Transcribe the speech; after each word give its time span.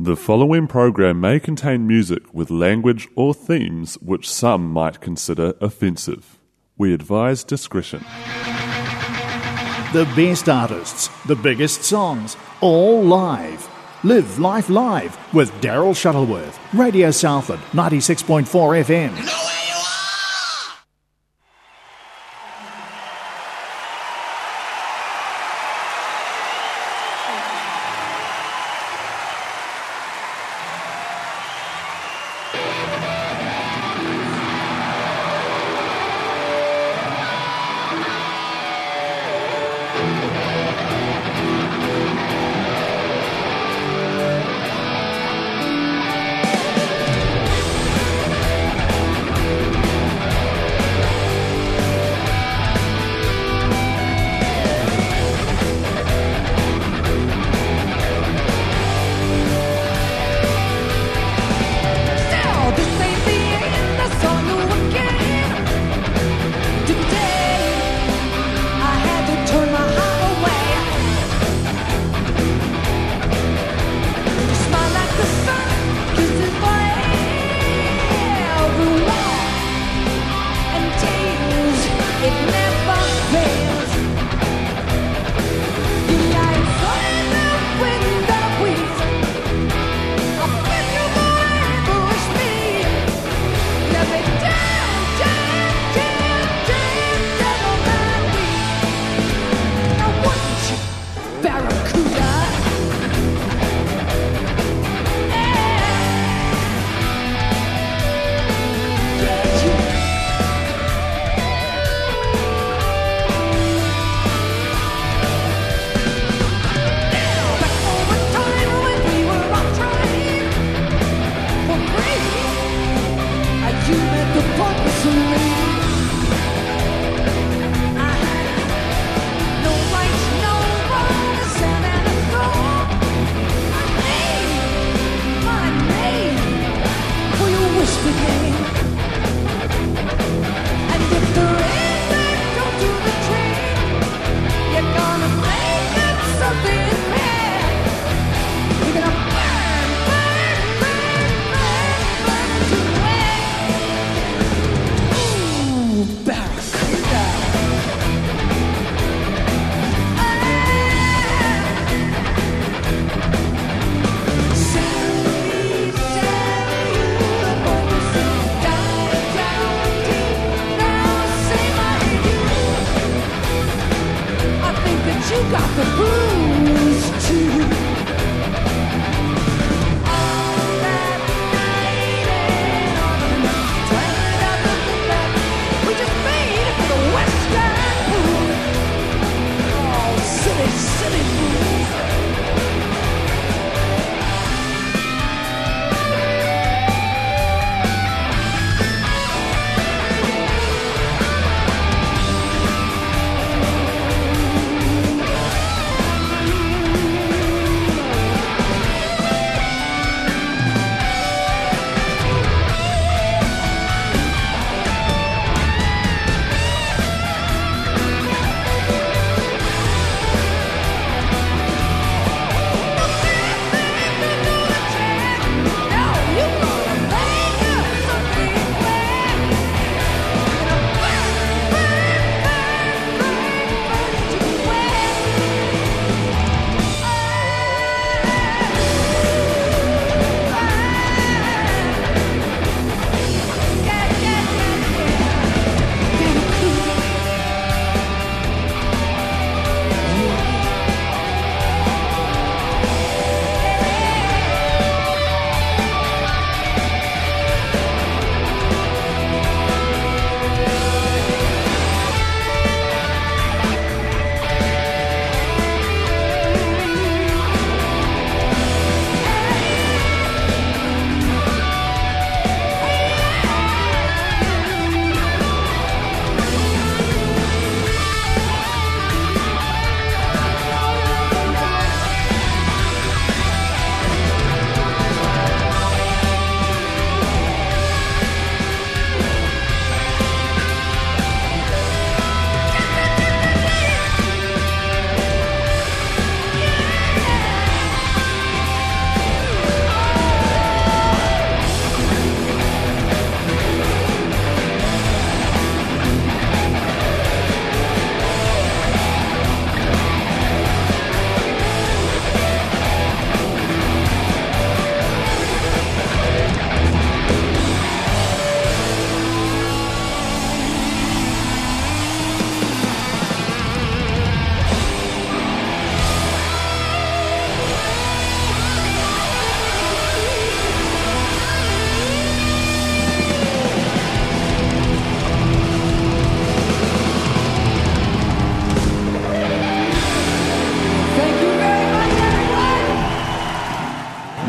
The 0.00 0.14
following 0.14 0.68
program 0.68 1.20
may 1.20 1.40
contain 1.40 1.84
music 1.84 2.32
with 2.32 2.50
language 2.50 3.08
or 3.16 3.34
themes 3.34 3.96
which 3.96 4.30
some 4.30 4.70
might 4.70 5.00
consider 5.00 5.54
offensive. 5.60 6.38
We 6.76 6.94
advise 6.94 7.42
discretion. 7.42 8.04
The 9.92 10.08
best 10.14 10.48
artists, 10.48 11.08
the 11.26 11.34
biggest 11.34 11.82
songs, 11.82 12.36
all 12.60 13.02
live. 13.02 13.68
Live 14.04 14.38
Life 14.38 14.70
Live 14.70 15.18
with 15.34 15.50
Daryl 15.54 15.96
Shuttleworth, 15.96 16.60
Radio 16.72 17.10
Southland, 17.10 17.62
96.4 17.72 18.46
FM. 18.84 19.67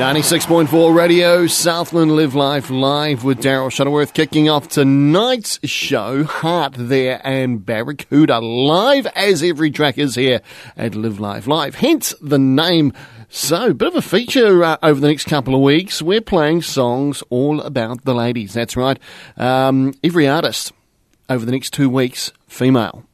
96.4 0.10 0.96
Radio, 0.96 1.46
Southland 1.46 2.16
Live 2.16 2.34
Life 2.34 2.72
Live 2.72 3.24
with 3.24 3.44
Daryl 3.44 3.72
Shuttleworth 3.72 4.16
kicking 4.16 4.50
off 4.50 4.68
tonight's 4.68 5.60
show, 5.64 6.24
Heart 6.24 6.74
There 6.80 7.22
and 7.24 7.64
Barracuda, 7.64 8.40
live 8.40 9.06
as 9.16 9.44
every 9.44 9.70
track 9.70 10.00
is 10.00 10.16
here 10.16 10.42
at 10.76 10.96
Live 10.96 11.20
Life 11.20 11.46
Live, 11.46 11.76
hence 11.76 12.16
the 12.24 12.40
name. 12.40 12.92
So, 13.30 13.72
bit 13.72 13.90
of 13.90 13.96
a 13.98 14.02
feature 14.02 14.64
uh, 14.64 14.78
over 14.82 15.00
the 15.00 15.10
next 15.10 15.28
couple 15.28 15.54
of 15.54 15.62
weeks. 15.62 16.02
We're 16.02 16.22
playing 16.22 16.64
songs 16.64 17.22
all 17.30 17.62
about 17.62 18.04
the 18.04 18.16
ladies, 18.16 18.56
that's 18.56 18.76
right. 18.76 18.98
Um, 19.38 19.94
every 20.04 20.28
artist 20.28 20.74
over 21.30 21.46
the 21.46 21.52
next 21.52 21.72
two 21.72 21.88
weeks, 21.88 22.34
female 22.48 23.06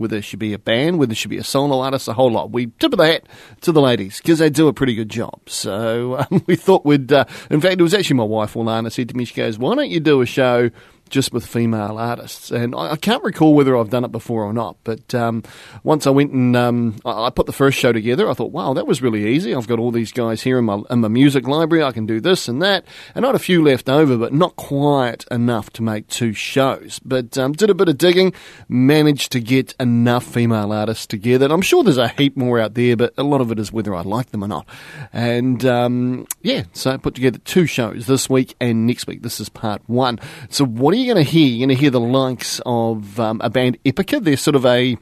whether 0.00 0.16
it 0.16 0.22
should 0.22 0.38
be 0.38 0.54
a 0.54 0.58
band, 0.58 0.98
whether 0.98 1.12
it 1.12 1.16
should 1.16 1.30
be 1.30 1.36
a 1.36 1.44
solo 1.44 1.80
artist, 1.80 2.08
a 2.08 2.14
whole 2.14 2.30
lot. 2.30 2.50
We 2.50 2.66
tip 2.78 2.92
of 2.92 2.98
the 2.98 3.06
hat 3.06 3.26
to 3.60 3.72
the 3.72 3.82
ladies 3.82 4.18
because 4.18 4.38
they 4.38 4.48
do 4.48 4.66
a 4.66 4.72
pretty 4.72 4.94
good 4.94 5.10
job. 5.10 5.38
So 5.46 6.16
um, 6.30 6.42
we 6.46 6.56
thought 6.56 6.84
we'd, 6.84 7.12
uh, 7.12 7.26
in 7.50 7.60
fact, 7.60 7.78
it 7.78 7.82
was 7.82 7.94
actually 7.94 8.16
my 8.16 8.24
wife, 8.24 8.54
Alana, 8.54 8.90
said 8.90 9.10
to 9.10 9.16
me, 9.16 9.26
she 9.26 9.34
goes, 9.34 9.58
why 9.58 9.74
don't 9.74 9.90
you 9.90 10.00
do 10.00 10.22
a 10.22 10.26
show 10.26 10.70
just 11.10 11.32
with 11.32 11.46
female 11.46 11.98
artists. 11.98 12.50
And 12.50 12.74
I, 12.74 12.92
I, 12.92 12.96
can't 12.96 13.22
recall 13.22 13.54
whether 13.54 13.76
I've 13.76 13.90
done 13.90 14.04
it 14.04 14.12
before 14.12 14.44
or 14.44 14.52
not, 14.52 14.76
but 14.84 15.14
um, 15.14 15.42
once 15.82 16.06
I 16.06 16.10
went 16.10 16.32
and 16.32 16.56
um, 16.56 16.96
I, 17.04 17.26
I, 17.26 17.30
put 17.30 17.46
the 17.46 17.52
first 17.52 17.78
show 17.78 17.92
together, 17.92 18.28
I 18.28 18.34
thought, 18.34 18.52
wow, 18.52 18.72
that 18.74 18.86
was 18.86 19.02
really 19.02 19.28
easy. 19.28 19.54
I've 19.54 19.68
got 19.68 19.78
all 19.78 19.90
these 19.90 20.12
guys 20.12 20.42
here 20.42 20.58
in 20.58 20.64
my, 20.64 20.80
in 20.90 21.00
my 21.00 21.08
music 21.08 21.46
library. 21.46 21.84
I 21.84 21.92
can 21.92 22.06
do 22.06 22.20
this 22.20 22.48
and 22.48 22.62
that. 22.62 22.84
And 23.14 23.24
I 23.24 23.28
had 23.28 23.34
a 23.34 23.40
few 23.40 23.62
left 23.62 23.88
over, 23.88 24.16
but 24.16 24.32
not 24.32 24.56
quite 24.56 25.24
enough 25.30 25.70
to 25.74 25.82
make 25.82 26.08
two 26.08 26.32
shows. 26.32 27.00
But 27.04 27.36
um, 27.36 27.52
did 27.52 27.70
a 27.70 27.74
bit 27.74 27.88
of 27.88 27.98
digging, 27.98 28.32
managed 28.68 29.32
to 29.32 29.40
get 29.40 29.74
enough 29.80 30.24
female 30.24 30.72
artists 30.72 31.06
together. 31.06 31.46
And 31.46 31.52
I'm 31.52 31.62
sure 31.62 31.82
there's 31.82 31.98
a 31.98 32.08
heap 32.08 32.36
more 32.36 32.60
out 32.60 32.74
there, 32.74 32.96
but 32.96 33.12
a 33.18 33.22
lot 33.22 33.40
of 33.40 33.50
it 33.50 33.58
is 33.58 33.72
whether 33.72 33.94
I 33.94 34.02
like 34.02 34.30
them 34.30 34.44
or 34.44 34.48
not. 34.48 34.66
And 35.12 35.64
um, 35.64 36.26
yeah, 36.42 36.64
so 36.72 36.92
I 36.92 36.96
put 36.96 37.14
together 37.14 37.38
two 37.38 37.66
shows 37.66 38.06
this 38.06 38.30
week 38.30 38.54
and 38.60 38.86
next 38.86 39.06
week. 39.06 39.22
This 39.22 39.40
is 39.40 39.48
part 39.48 39.82
one. 39.86 40.18
So 40.48 40.64
what 40.64 40.92
do 40.92 40.98
you 40.98 40.99
going 41.06 41.24
to 41.24 41.30
hear? 41.30 41.46
You're 41.46 41.66
going 41.66 41.76
to 41.76 41.80
hear 41.80 41.90
the 41.90 42.00
likes 42.00 42.60
of 42.66 43.18
um, 43.20 43.40
a 43.42 43.50
band 43.50 43.78
Epica. 43.84 44.22
They're 44.22 44.36
sort 44.36 44.56
of 44.56 44.66
a 44.66 44.96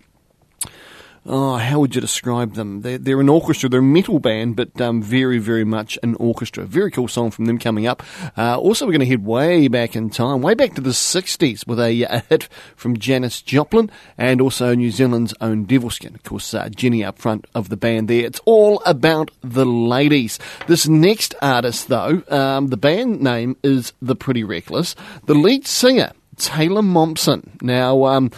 oh, 1.28 1.56
how 1.56 1.78
would 1.78 1.94
you 1.94 2.00
describe 2.00 2.54
them? 2.54 2.80
They're, 2.80 2.98
they're 2.98 3.20
an 3.20 3.28
orchestra. 3.28 3.68
They're 3.68 3.80
a 3.80 3.82
metal 3.82 4.18
band, 4.18 4.56
but 4.56 4.80
um, 4.80 5.02
very, 5.02 5.38
very 5.38 5.64
much 5.64 5.98
an 6.02 6.14
orchestra. 6.16 6.64
Very 6.64 6.90
cool 6.90 7.06
song 7.06 7.30
from 7.30 7.44
them 7.44 7.58
coming 7.58 7.86
up. 7.86 8.02
Uh, 8.36 8.58
also, 8.58 8.86
we're 8.86 8.92
going 8.92 9.00
to 9.00 9.06
head 9.06 9.24
way 9.24 9.68
back 9.68 9.94
in 9.94 10.10
time, 10.10 10.40
way 10.40 10.54
back 10.54 10.74
to 10.74 10.80
the 10.80 10.90
60s 10.90 11.66
with 11.66 11.78
a, 11.78 12.02
a 12.04 12.24
hit 12.30 12.48
from 12.74 12.96
Janis 12.96 13.42
Joplin 13.42 13.90
and 14.16 14.40
also 14.40 14.74
New 14.74 14.90
Zealand's 14.90 15.34
own 15.40 15.66
Devilskin. 15.66 16.14
Of 16.14 16.22
course, 16.22 16.54
uh, 16.54 16.70
Jenny 16.70 17.04
up 17.04 17.18
front 17.18 17.46
of 17.54 17.68
the 17.68 17.76
band 17.76 18.08
there. 18.08 18.24
It's 18.24 18.40
all 18.46 18.82
about 18.86 19.30
the 19.42 19.66
ladies. 19.66 20.38
This 20.66 20.88
next 20.88 21.34
artist, 21.42 21.88
though, 21.88 22.22
um, 22.28 22.68
the 22.68 22.76
band 22.78 23.20
name 23.20 23.56
is 23.62 23.92
The 24.00 24.16
Pretty 24.16 24.44
Reckless. 24.44 24.96
The 25.26 25.34
lead 25.34 25.66
singer, 25.66 26.12
Taylor 26.36 26.82
Momsen. 26.82 27.62
Now, 27.62 28.04
um, 28.06 28.30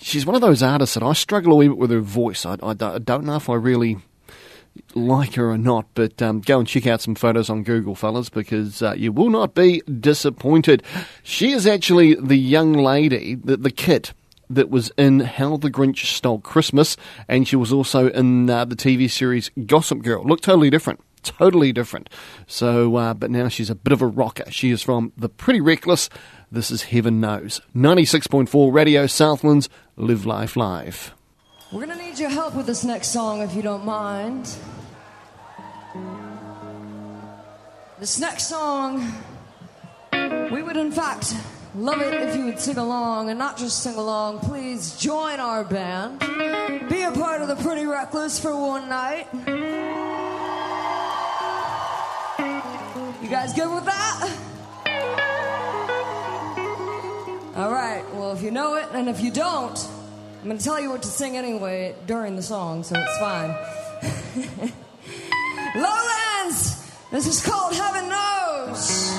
she's 0.00 0.26
one 0.26 0.34
of 0.34 0.40
those 0.40 0.62
artists 0.62 0.94
that 0.94 1.02
I 1.02 1.12
struggle 1.12 1.52
a 1.52 1.56
wee 1.56 1.68
bit 1.68 1.78
with 1.78 1.90
her 1.90 2.00
voice. 2.00 2.46
I, 2.46 2.56
I, 2.62 2.74
don't 2.74 3.24
know 3.24 3.36
if 3.36 3.48
I 3.48 3.54
really 3.54 3.98
like 4.94 5.34
her 5.34 5.50
or 5.50 5.58
not, 5.58 5.86
but 5.94 6.20
um, 6.22 6.40
go 6.40 6.58
and 6.58 6.68
check 6.68 6.86
out 6.86 7.00
some 7.00 7.14
photos 7.14 7.50
on 7.50 7.62
Google, 7.62 7.94
fellas, 7.94 8.28
because 8.28 8.82
uh, 8.82 8.94
you 8.96 9.12
will 9.12 9.30
not 9.30 9.54
be 9.54 9.82
disappointed. 9.82 10.82
She 11.22 11.52
is 11.52 11.66
actually 11.66 12.14
the 12.14 12.36
young 12.36 12.72
lady, 12.72 13.34
the, 13.34 13.56
the 13.56 13.70
kid 13.70 14.10
that 14.50 14.70
was 14.70 14.90
in 14.96 15.20
How 15.20 15.56
the 15.56 15.70
Grinch 15.70 16.04
Stole 16.06 16.40
Christmas, 16.40 16.96
and 17.28 17.46
she 17.46 17.56
was 17.56 17.72
also 17.72 18.08
in 18.08 18.48
uh, 18.48 18.64
the 18.64 18.76
TV 18.76 19.10
series 19.10 19.50
Gossip 19.66 20.02
Girl. 20.02 20.24
Looked 20.24 20.44
totally 20.44 20.70
different. 20.70 21.00
Totally 21.22 21.72
different. 21.72 22.08
So, 22.46 22.96
uh, 22.96 23.12
but 23.12 23.30
now 23.30 23.48
she's 23.48 23.70
a 23.70 23.74
bit 23.74 23.92
of 23.92 24.00
a 24.00 24.06
rocker. 24.06 24.50
She 24.50 24.70
is 24.70 24.82
from 24.82 25.12
The 25.16 25.28
Pretty 25.28 25.60
Reckless. 25.60 26.08
This 26.50 26.70
is 26.70 26.84
Heaven 26.84 27.20
Knows. 27.20 27.60
96.4 27.74 28.72
Radio 28.72 29.06
Southlands, 29.06 29.68
Live 29.98 30.26
Life 30.26 30.54
Live. 30.54 31.12
We're 31.72 31.84
going 31.84 31.98
to 31.98 32.04
need 32.04 32.20
your 32.20 32.30
help 32.30 32.54
with 32.54 32.66
this 32.66 32.84
next 32.84 33.08
song 33.08 33.42
if 33.42 33.52
you 33.52 33.62
don't 33.62 33.84
mind. 33.84 34.48
This 37.98 38.20
next 38.20 38.46
song, 38.46 39.12
we 40.12 40.62
would 40.62 40.76
in 40.76 40.92
fact 40.92 41.34
love 41.74 42.00
it 42.00 42.14
if 42.14 42.36
you 42.36 42.44
would 42.44 42.60
sing 42.60 42.76
along 42.76 43.30
and 43.30 43.40
not 43.40 43.58
just 43.58 43.82
sing 43.82 43.96
along. 43.96 44.38
Please 44.38 44.96
join 44.96 45.40
our 45.40 45.64
band. 45.64 46.20
Be 46.88 47.02
a 47.02 47.10
part 47.10 47.42
of 47.42 47.48
the 47.48 47.56
Pretty 47.56 47.84
Reckless 47.84 48.38
for 48.38 48.54
one 48.54 48.88
night. 48.88 49.26
You 53.20 53.28
guys 53.28 53.52
good 53.52 53.74
with 53.74 53.84
that? 53.86 54.47
All 57.58 57.72
right, 57.72 58.04
well, 58.14 58.30
if 58.30 58.40
you 58.40 58.52
know 58.52 58.76
it, 58.76 58.86
and 58.92 59.08
if 59.08 59.20
you 59.20 59.32
don't, 59.32 59.76
I'm 60.40 60.44
going 60.44 60.58
to 60.58 60.62
tell 60.62 60.80
you 60.80 60.90
what 60.90 61.02
to 61.02 61.08
sing 61.08 61.36
anyway 61.36 61.96
during 62.06 62.36
the 62.36 62.42
song, 62.42 62.84
so 62.84 62.94
it's 62.96 63.18
fine. 63.18 63.50
Lowlands, 65.74 66.88
this 67.10 67.26
is 67.26 67.44
called 67.44 67.74
Heaven 67.74 68.08
Knows. 68.08 69.10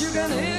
You 0.00 0.12
can 0.12 0.30
hear 0.30 0.57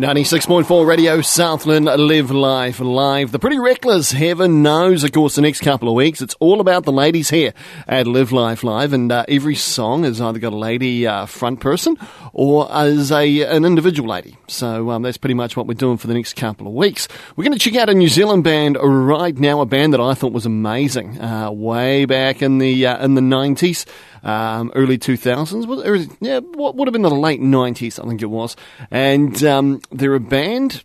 96.4 0.00 0.86
Radio 0.86 1.20
Southland 1.20 1.84
Live 1.84 2.30
Life 2.30 2.80
Live. 2.80 3.32
The 3.32 3.38
Pretty 3.38 3.58
Reckless, 3.58 4.12
heaven 4.12 4.62
knows, 4.62 5.04
of 5.04 5.12
course, 5.12 5.34
the 5.34 5.42
next 5.42 5.60
couple 5.60 5.90
of 5.90 5.94
weeks. 5.94 6.22
It's 6.22 6.34
all 6.40 6.62
about 6.62 6.84
the 6.84 6.92
ladies 6.92 7.28
here 7.28 7.52
at 7.86 8.06
Live 8.06 8.32
Life 8.32 8.64
Live, 8.64 8.94
and 8.94 9.12
uh, 9.12 9.26
every 9.28 9.56
song 9.56 10.04
has 10.04 10.18
either 10.18 10.38
got 10.38 10.54
a 10.54 10.56
lady 10.56 11.06
uh, 11.06 11.26
front 11.26 11.60
person 11.60 11.98
or 12.32 12.72
as 12.72 13.12
a 13.12 13.42
an 13.42 13.66
individual 13.66 14.08
lady. 14.08 14.38
So 14.46 14.88
um, 14.88 15.02
that's 15.02 15.18
pretty 15.18 15.34
much 15.34 15.54
what 15.54 15.66
we're 15.66 15.74
doing 15.74 15.98
for 15.98 16.06
the 16.06 16.14
next 16.14 16.34
couple 16.34 16.66
of 16.66 16.72
weeks. 16.72 17.06
We're 17.36 17.44
going 17.44 17.58
to 17.58 17.62
check 17.62 17.78
out 17.78 17.90
a 17.90 17.94
New 17.94 18.08
Zealand 18.08 18.42
band 18.42 18.78
right 18.80 19.36
now, 19.36 19.60
a 19.60 19.66
band 19.66 19.92
that 19.92 20.00
I 20.00 20.14
thought 20.14 20.32
was 20.32 20.46
amazing, 20.46 21.20
uh, 21.20 21.50
way 21.50 22.06
back 22.06 22.40
in 22.40 22.56
the 22.56 22.86
uh, 22.86 23.04
in 23.04 23.16
the 23.16 23.20
90s 23.20 23.84
um, 24.22 24.72
early 24.74 24.98
2000s. 24.98 25.66
Was, 25.66 26.08
yeah, 26.20 26.40
what 26.40 26.76
would 26.76 26.88
have 26.88 26.92
been 26.92 27.02
the 27.02 27.10
late 27.10 27.40
90s, 27.40 28.02
I 28.02 28.08
think 28.08 28.22
it 28.22 28.26
was. 28.26 28.56
And 28.90 29.42
um, 29.44 29.80
they're 29.90 30.14
a 30.14 30.20
band 30.20 30.84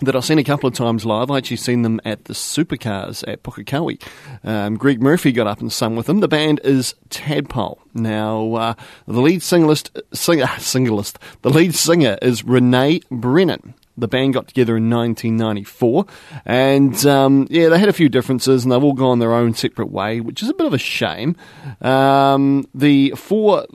that 0.00 0.14
I've 0.14 0.24
seen 0.24 0.38
a 0.38 0.44
couple 0.44 0.68
of 0.68 0.74
times 0.74 1.06
live. 1.06 1.30
I 1.30 1.38
actually 1.38 1.56
seen 1.56 1.82
them 1.82 2.00
at 2.04 2.26
the 2.26 2.34
Supercars 2.34 3.26
at 3.26 3.42
Pukekohe. 3.42 4.02
Um, 4.44 4.76
Greg 4.76 5.00
Murphy 5.00 5.32
got 5.32 5.46
up 5.46 5.60
and 5.60 5.72
sung 5.72 5.96
with 5.96 6.06
them. 6.06 6.20
The 6.20 6.28
band 6.28 6.60
is 6.64 6.94
Tadpole. 7.08 7.80
Now, 7.94 8.54
uh, 8.54 8.74
the 9.06 9.22
lead 9.22 9.40
singlist, 9.40 9.98
singer, 10.12 10.44
singlist, 10.58 11.16
the 11.42 11.50
lead 11.50 11.74
singer 11.74 12.18
is 12.20 12.44
Renee 12.44 13.00
Brennan. 13.10 13.74
The 13.98 14.08
band 14.08 14.34
got 14.34 14.48
together 14.48 14.76
in 14.76 14.90
1994, 14.90 16.06
and 16.44 17.06
um, 17.06 17.46
yeah, 17.50 17.68
they 17.68 17.78
had 17.78 17.88
a 17.88 17.94
few 17.94 18.08
differences, 18.08 18.64
and 18.64 18.72
they've 18.72 18.82
all 18.82 18.92
gone 18.92 19.18
their 19.18 19.32
own 19.32 19.54
separate 19.54 19.90
way, 19.90 20.20
which 20.20 20.42
is 20.42 20.48
a 20.48 20.54
bit 20.54 20.66
of 20.66 20.74
a 20.74 20.78
shame. 20.78 21.36
Um, 21.80 22.68
the 22.74 23.10
four 23.16 23.66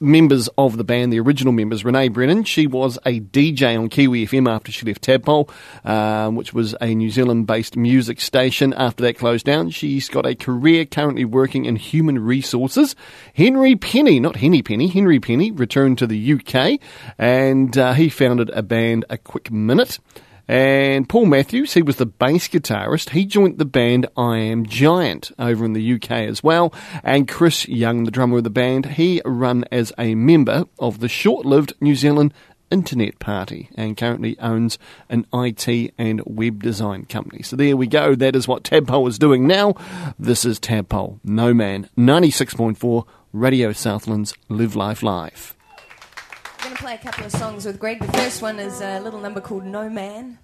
members 0.00 0.48
of 0.58 0.76
the 0.76 0.84
band, 0.84 1.12
the 1.12 1.20
original 1.20 1.52
members, 1.52 1.84
Renee 1.84 2.08
Brennan, 2.08 2.44
she 2.44 2.66
was 2.66 2.98
a 3.04 3.20
DJ 3.20 3.78
on 3.78 3.88
Kiwi 3.88 4.26
FM 4.26 4.48
after 4.48 4.72
she 4.72 4.86
left 4.86 5.02
Tadpole, 5.02 5.50
um, 5.84 6.36
which 6.36 6.52
was 6.52 6.74
a 6.80 6.94
New 6.94 7.10
Zealand 7.10 7.46
based 7.46 7.76
music 7.76 8.20
station. 8.20 8.72
After 8.74 9.02
that 9.04 9.18
closed 9.18 9.46
down, 9.46 9.70
she's 9.70 10.08
got 10.08 10.26
a 10.26 10.34
career 10.34 10.84
currently 10.84 11.24
working 11.24 11.64
in 11.64 11.76
human 11.76 12.18
resources. 12.18 12.94
Henry 13.34 13.76
Penny, 13.76 14.20
not 14.20 14.36
Henny 14.36 14.62
Penny, 14.62 14.88
Henry 14.88 15.20
Penny 15.20 15.50
returned 15.50 15.98
to 15.98 16.06
the 16.06 16.34
UK 16.34 16.80
and 17.18 17.76
uh, 17.76 17.92
he 17.92 18.08
founded 18.08 18.50
a 18.50 18.62
band, 18.62 19.04
A 19.10 19.18
Quick 19.18 19.50
Minute. 19.50 19.98
And 20.48 21.06
Paul 21.06 21.26
Matthews, 21.26 21.74
he 21.74 21.82
was 21.82 21.96
the 21.96 22.06
bass 22.06 22.48
guitarist. 22.48 23.10
He 23.10 23.26
joined 23.26 23.58
the 23.58 23.66
band 23.66 24.06
I 24.16 24.38
Am 24.38 24.64
Giant 24.64 25.30
over 25.38 25.62
in 25.64 25.74
the 25.74 25.94
UK 25.94 26.10
as 26.10 26.42
well. 26.42 26.72
And 27.04 27.28
Chris 27.28 27.68
Young, 27.68 28.04
the 28.04 28.10
drummer 28.10 28.38
of 28.38 28.44
the 28.44 28.50
band, 28.50 28.86
he 28.86 29.20
run 29.26 29.64
as 29.70 29.92
a 29.98 30.14
member 30.14 30.64
of 30.78 31.00
the 31.00 31.08
short-lived 31.08 31.74
New 31.82 31.94
Zealand 31.94 32.32
Internet 32.70 33.18
Party 33.18 33.68
and 33.74 33.96
currently 33.96 34.38
owns 34.38 34.78
an 35.08 35.26
IT 35.34 35.94
and 35.98 36.22
web 36.24 36.62
design 36.62 37.04
company. 37.04 37.42
So 37.42 37.56
there 37.56 37.76
we 37.76 37.86
go. 37.86 38.14
That 38.14 38.34
is 38.34 38.48
what 38.48 38.64
Tadpole 38.64 39.06
is 39.06 39.18
doing 39.18 39.46
now. 39.46 39.74
This 40.18 40.44
is 40.44 40.58
Tadpole, 40.58 41.20
No 41.24 41.52
Man, 41.52 41.88
96.4 41.98 43.06
Radio 43.32 43.72
Southlands 43.72 44.34
Live 44.48 44.74
Life 44.74 45.02
Live. 45.02 45.57
Going 46.68 46.76
to 46.76 46.82
play 46.82 46.94
a 46.96 46.98
couple 46.98 47.24
of 47.24 47.32
songs 47.32 47.64
with 47.64 47.78
Greg. 47.78 47.98
The 47.98 48.12
first 48.12 48.42
one 48.42 48.58
is 48.58 48.82
a 48.82 49.00
little 49.00 49.20
number 49.20 49.40
called 49.40 49.64
No 49.64 49.88
Man. 49.88 50.38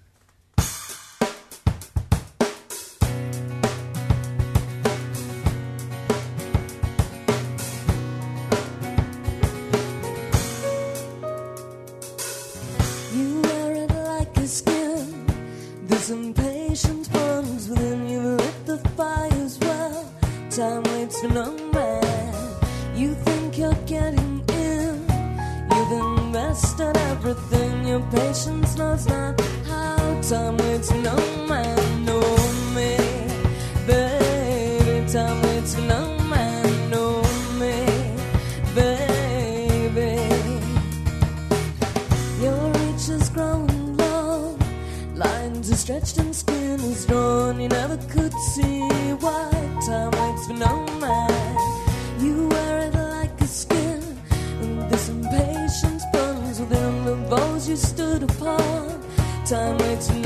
Time 59.55 59.77
waits 59.77 60.09
for 60.11 60.24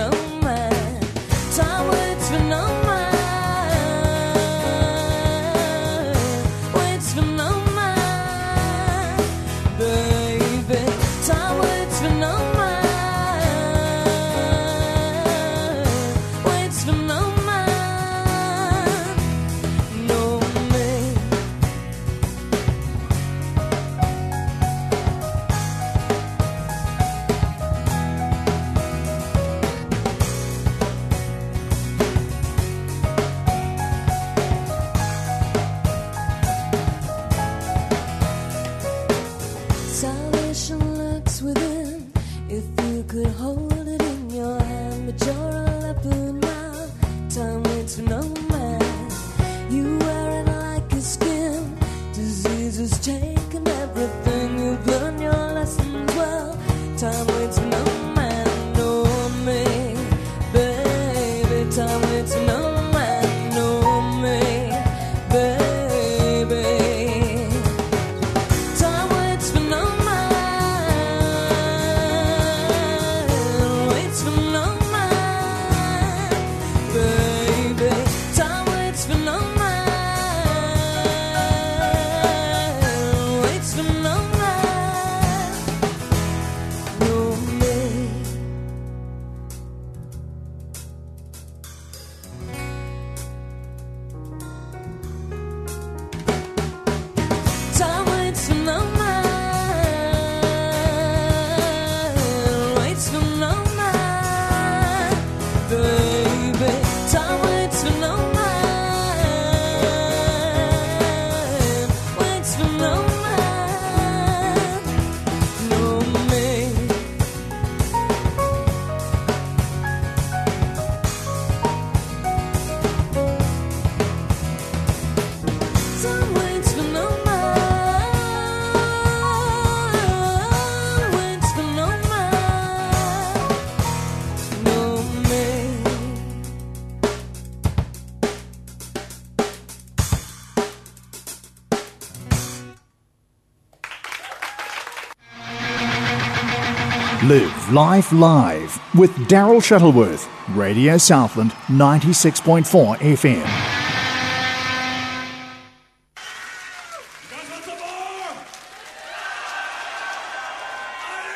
Life 147.71 148.11
Live 148.11 148.81
with 148.97 149.11
Daryl 149.27 149.63
Shuttleworth, 149.63 150.27
Radio 150.55 150.97
Southland 150.97 151.51
96.4 151.67 152.97
FM. 152.97 153.45
Are 153.45 153.45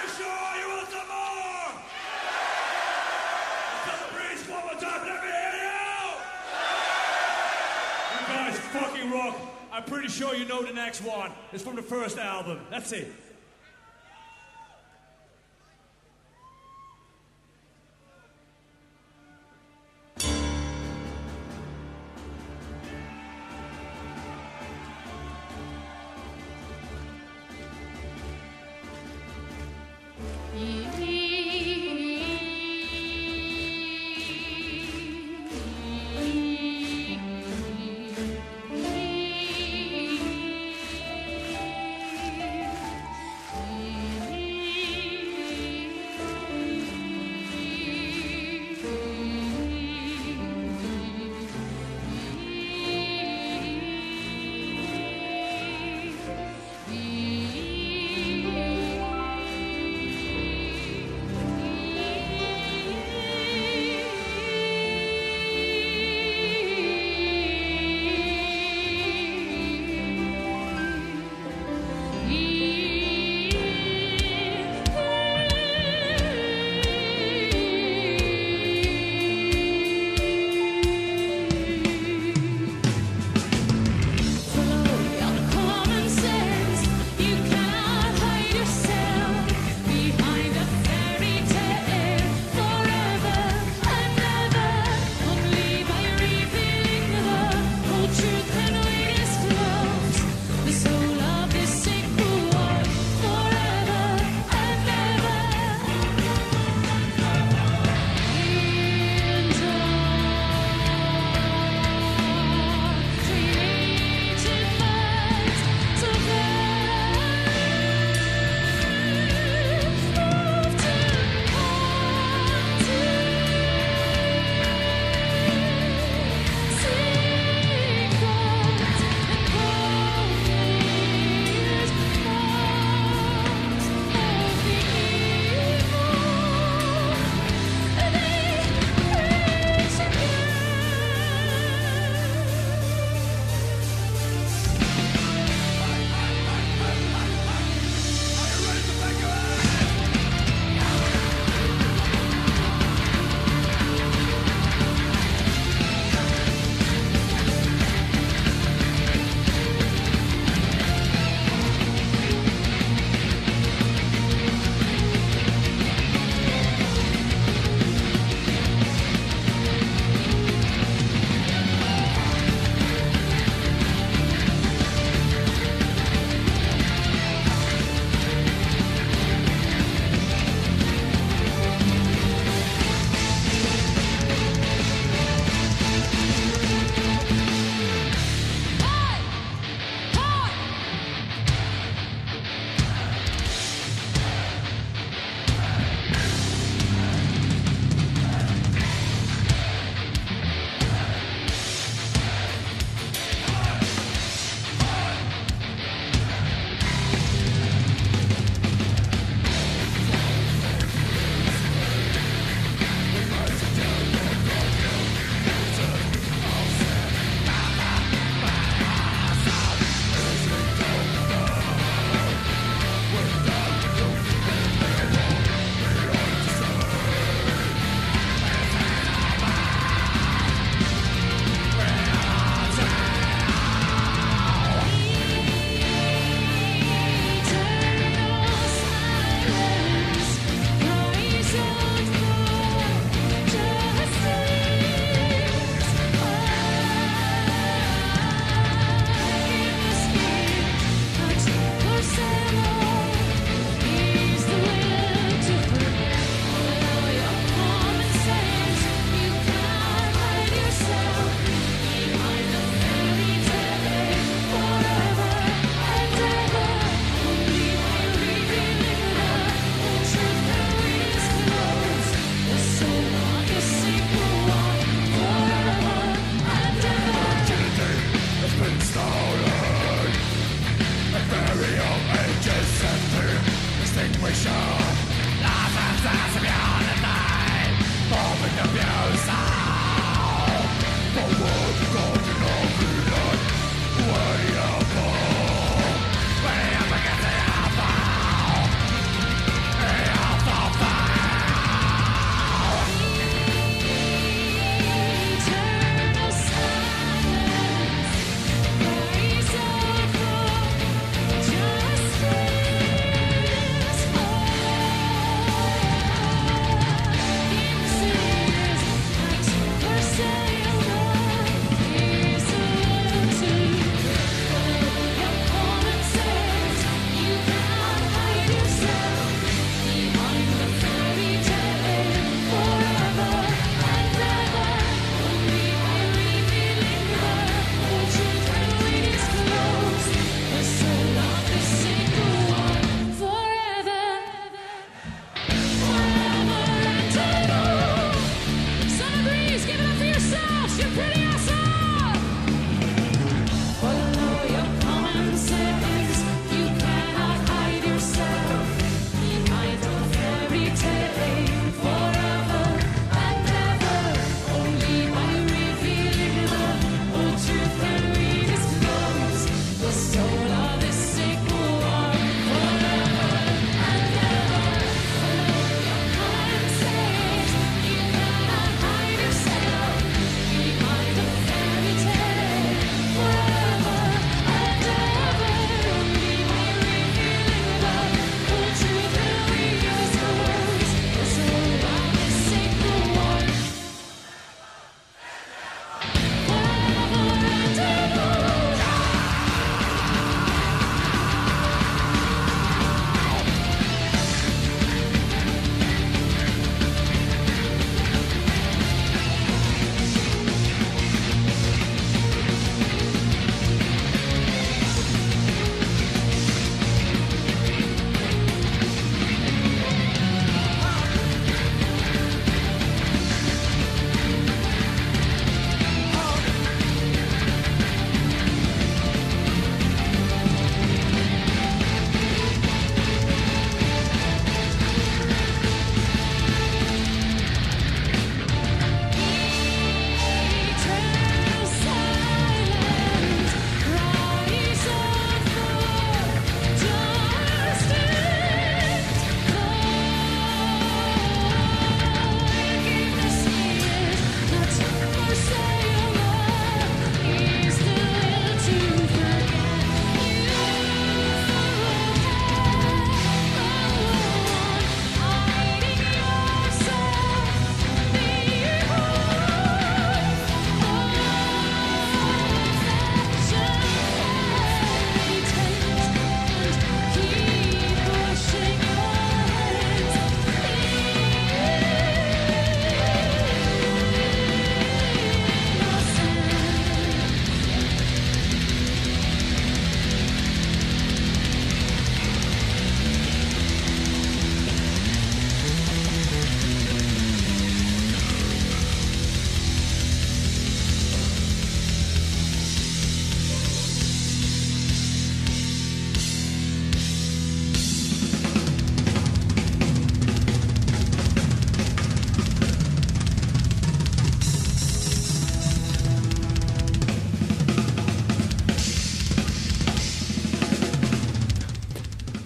you 0.01 0.09
sure 0.09 0.55
you 0.57 0.67
want 0.69 0.89
some 0.89 1.07
more? 1.07 1.69
You 8.19 8.27
guys 8.27 8.57
fucking 8.73 9.11
rock. 9.11 9.35
I'm 9.71 9.83
pretty 9.83 10.07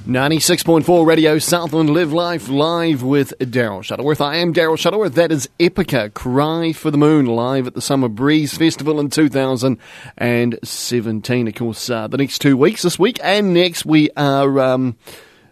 96.4 0.07 1.05
Radio 1.05 1.37
Southland 1.37 1.89
Live 1.89 2.13
Life 2.13 2.47
live 2.47 3.03
with 3.03 3.37
Daryl 3.39 3.83
Shuttleworth. 3.83 4.21
I 4.21 4.37
am 4.37 4.53
Daryl 4.53 4.77
Shuttleworth. 4.77 5.15
That 5.15 5.33
is 5.33 5.49
Epica 5.59 6.13
Cry 6.13 6.71
for 6.71 6.91
the 6.91 6.97
Moon 6.97 7.25
live 7.25 7.67
at 7.67 7.73
the 7.73 7.81
Summer 7.81 8.07
Breeze 8.07 8.57
Festival 8.57 9.01
in 9.01 9.09
2017. 9.09 11.47
Of 11.49 11.55
course, 11.55 11.89
uh, 11.89 12.07
the 12.07 12.15
next 12.15 12.39
two 12.39 12.55
weeks, 12.55 12.83
this 12.83 12.97
week 12.97 13.19
and 13.21 13.53
next, 13.53 13.85
we 13.85 14.09
are. 14.15 14.57
Um, 14.61 14.95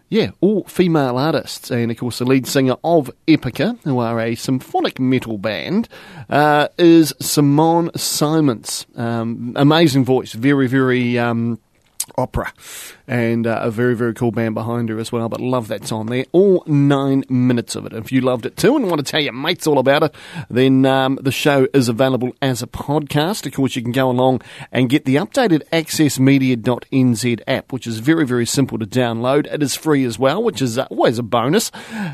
yeah, 0.08 0.30
all 0.40 0.64
female 0.64 1.18
artists, 1.18 1.70
and 1.70 1.90
of 1.90 1.98
course, 1.98 2.20
the 2.20 2.24
lead 2.24 2.46
singer 2.46 2.76
of 2.84 3.10
Epica, 3.26 3.76
who 3.82 3.98
are 3.98 4.20
a 4.20 4.36
symphonic 4.36 5.00
metal 5.00 5.36
band, 5.36 5.88
uh, 6.30 6.68
is 6.78 7.12
Simone 7.20 7.90
Simons. 7.96 8.86
Um, 8.94 9.52
amazing 9.56 10.04
voice, 10.04 10.32
very, 10.32 10.68
very 10.68 11.18
um, 11.18 11.58
opera 12.16 12.52
and 13.08 13.46
uh, 13.46 13.60
a 13.62 13.70
very, 13.70 13.94
very 13.94 14.14
cool 14.14 14.30
band 14.30 14.54
behind 14.54 14.88
her 14.88 14.98
as 14.98 15.12
well. 15.12 15.28
But 15.28 15.40
love 15.40 15.68
that 15.68 15.86
song 15.86 16.06
there. 16.06 16.24
All 16.32 16.62
nine 16.66 17.24
minutes 17.28 17.76
of 17.76 17.86
it. 17.86 17.92
If 17.92 18.12
you 18.12 18.20
loved 18.20 18.46
it 18.46 18.56
too 18.56 18.76
and 18.76 18.86
want 18.86 19.04
to 19.04 19.10
tell 19.10 19.20
your 19.20 19.32
mates 19.32 19.66
all 19.66 19.78
about 19.78 20.02
it, 20.02 20.14
then 20.48 20.84
um, 20.86 21.18
the 21.20 21.32
show 21.32 21.68
is 21.72 21.88
available 21.88 22.32
as 22.42 22.62
a 22.62 22.66
podcast. 22.66 23.46
Of 23.46 23.52
course, 23.52 23.76
you 23.76 23.82
can 23.82 23.92
go 23.92 24.10
along 24.10 24.42
and 24.72 24.88
get 24.88 25.04
the 25.04 25.16
updated 25.16 25.62
accessmedia.nz 25.70 27.40
app, 27.46 27.72
which 27.72 27.86
is 27.86 27.98
very, 27.98 28.26
very 28.26 28.46
simple 28.46 28.78
to 28.78 28.86
download. 28.86 29.52
It 29.52 29.62
is 29.62 29.76
free 29.76 30.04
as 30.04 30.18
well, 30.18 30.42
which 30.42 30.62
is 30.62 30.78
uh, 30.78 30.86
always 30.90 31.18
a 31.18 31.22
bonus. 31.22 31.70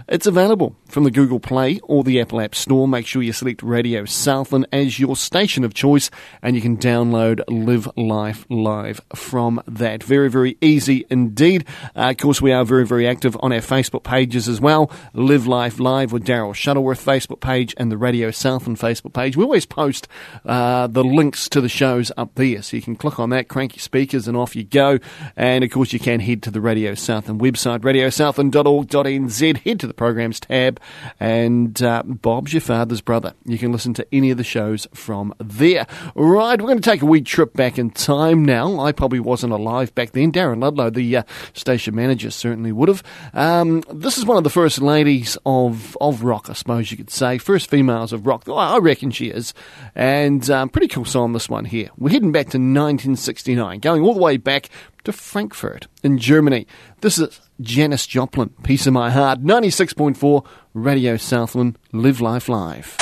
It's 0.09 0.27
available 0.27 0.77
from 0.89 1.05
the 1.05 1.11
Google 1.11 1.41
Play 1.41 1.81
or 1.85 2.05
the 2.05 2.21
Apple 2.21 2.41
App 2.41 2.55
Store. 2.55 2.87
Make 2.87 3.07
sure 3.07 3.23
you 3.23 3.33
select 3.33 3.63
Radio 3.63 4.05
Southland 4.05 4.67
as 4.73 4.99
your 4.99 5.17
station 5.17 5.65
of 5.65 5.75
choice 5.75 6.11
and 6.43 6.57
you 6.57 6.63
can 6.63 6.77
download 6.77 7.43
Live 7.49 7.89
Life 7.97 8.47
Live 8.49 9.01
from 9.15 9.63
there 9.67 9.82
that. 9.83 10.03
Very, 10.03 10.31
very 10.31 10.57
easy 10.61 11.05
indeed. 11.11 11.67
Uh, 11.95 12.11
of 12.11 12.17
course, 12.17 12.41
we 12.41 12.53
are 12.53 12.65
very, 12.65 12.87
very 12.87 13.07
active 13.07 13.37
on 13.41 13.53
our 13.53 13.61
Facebook 13.61 14.03
pages 14.03 14.49
as 14.49 14.61
well. 14.61 14.91
Live 15.13 15.47
Life 15.47 15.79
Live 15.79 16.13
with 16.13 16.25
Daryl 16.25 16.55
Shuttleworth 16.55 17.05
Facebook 17.05 17.41
page 17.41 17.75
and 17.77 17.93
the 17.93 17.99
Radio 17.99 18.31
Southland 18.31 18.79
Facebook 18.79 19.13
page. 19.13 19.37
We 19.37 19.45
always 19.45 19.67
post 19.67 20.09
uh, 20.45 20.87
the 20.87 21.05
links 21.05 21.49
to 21.51 21.61
the 21.61 21.69
shows 21.69 22.11
up 22.17 22.35
there, 22.37 22.63
so 22.63 22.77
you 22.77 22.83
can 22.83 22.97
click 22.97 23.19
on 23.19 23.31
that, 23.31 23.49
crank 23.49 23.77
your 23.77 23.83
speakers, 23.83 24.27
and 24.27 24.37
off 24.37 24.57
you 24.57 24.65
go. 24.65 24.99
And 25.37 25.65
of 25.65 25.71
course, 25.71 25.93
you 25.93 25.99
can 25.99 26.21
head 26.21 26.43
to 26.45 26.51
the 26.51 26.61
Radio 26.61 26.95
Southland 26.95 27.41
website, 27.41 27.81
radiosouthland.org.nz. 27.81 29.59
Head 29.59 29.81
to 29.81 29.87
the 29.87 29.95
programs 29.95 30.41
tab, 30.41 30.81
and 31.21 31.83
uh, 31.83 32.03
Bob's 32.05 32.53
your 32.53 32.61
father's 32.61 33.01
brother. 33.01 33.35
You 33.45 33.59
can 33.59 33.73
listen 33.73 33.95
to 33.95 34.07
any 34.13 34.31
of 34.31 34.39
the 34.39 34.45
shows 34.45 34.87
from 34.95 35.35
there. 35.39 35.87
Right, 36.15 36.61
we're 36.61 36.69
going 36.69 36.81
to 36.81 36.91
take 36.91 37.03
a 37.03 37.07
wee 37.07 37.21
trip 37.21 37.55
back 37.55 37.79
in 37.79 37.91
time 37.91 38.45
now. 38.45 38.81
I 38.81 38.93
probably 38.93 39.21
wasn't 39.21 39.53
alive 39.53 39.72
back 39.95 40.13
then. 40.13 40.33
Darren 40.33 40.63
Ludlow, 40.63 40.91
the 40.91 41.19
uh, 41.19 41.23
station 41.55 41.95
manager, 41.95 42.31
certainly 42.31 42.73
would 42.73 42.89
have. 42.89 43.03
Um, 43.35 43.83
this 43.93 44.19
is 44.19 44.25
one 44.25 44.37
of 44.37 44.45
the 44.45 44.51
first 44.51 44.81
ladies 44.81 45.37
of 45.47 45.97
of 46.01 46.25
rock, 46.25 46.49
I 46.49 46.53
suppose 46.55 46.91
you 46.91 46.97
could 46.97 47.11
say. 47.11 47.39
First 47.39 47.71
females 47.71 48.13
of 48.13 48.27
rock. 48.27 48.49
I 48.49 48.79
reckon 48.79 49.11
she 49.11 49.29
is. 49.29 49.55
And 49.95 50.49
um, 50.51 50.69
pretty 50.69 50.89
cool 50.89 51.05
song, 51.05 51.33
this 51.33 51.49
one 51.49 51.65
here. 51.65 51.91
We're 51.99 52.11
heading 52.11 52.33
back 52.33 52.47
to 52.47 52.59
1969, 52.59 53.81
going 53.81 54.03
all 54.03 54.15
the 54.15 54.21
way 54.21 54.37
back 54.37 54.69
to 55.05 55.13
Frankfurt 55.13 55.89
in 56.03 56.19
Germany. 56.19 56.67
This 57.01 57.19
is 57.19 57.41
Janis 57.61 58.07
Joplin, 58.07 58.51
Piece 58.63 58.87
of 58.87 58.93
My 58.93 59.11
Heart, 59.11 59.43
96.4 59.43 60.47
Radio 60.75 61.17
Southland, 61.17 61.79
Live 61.93 62.21
Life 62.21 62.49
Live. 62.49 63.02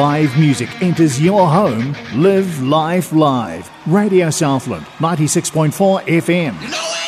Live 0.00 0.38
music 0.38 0.70
enters 0.80 1.20
your 1.20 1.46
home, 1.46 1.94
live 2.14 2.62
life 2.62 3.12
live. 3.12 3.70
Radio 3.86 4.30
Southland, 4.30 4.86
96.4 4.98 6.02
FM. 6.06 6.56
know 6.58 6.68
you 6.68 6.74
are! 6.76 6.99